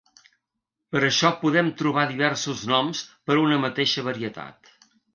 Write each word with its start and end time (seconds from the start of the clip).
Per 0.95 1.01
això 1.07 1.31
podem 1.43 1.69
trobar 1.83 2.07
diversos 2.15 2.65
noms 2.75 3.05
per 3.29 3.39
a 3.39 3.41
una 3.47 3.63
mateixa 3.69 4.09
varietat. 4.13 4.77